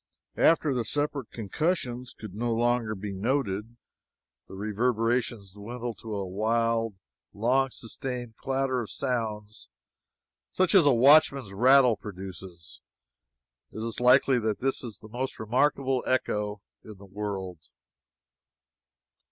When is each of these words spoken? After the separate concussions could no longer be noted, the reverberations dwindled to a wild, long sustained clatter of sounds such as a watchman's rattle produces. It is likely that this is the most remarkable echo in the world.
After 0.37 0.73
the 0.73 0.83
separate 0.83 1.29
concussions 1.29 2.15
could 2.17 2.33
no 2.33 2.51
longer 2.55 2.95
be 2.95 3.13
noted, 3.13 3.77
the 4.47 4.55
reverberations 4.55 5.51
dwindled 5.51 5.99
to 5.99 6.15
a 6.15 6.25
wild, 6.27 6.95
long 7.35 7.69
sustained 7.69 8.35
clatter 8.37 8.81
of 8.81 8.89
sounds 8.89 9.69
such 10.53 10.73
as 10.73 10.87
a 10.87 10.91
watchman's 10.91 11.53
rattle 11.53 11.97
produces. 11.97 12.81
It 13.71 13.85
is 13.87 13.99
likely 13.99 14.39
that 14.39 14.57
this 14.57 14.83
is 14.83 14.97
the 15.01 15.07
most 15.09 15.39
remarkable 15.39 16.03
echo 16.07 16.63
in 16.83 16.97
the 16.97 17.05
world. 17.05 17.59